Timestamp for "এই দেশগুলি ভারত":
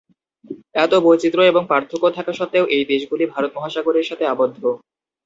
2.75-3.51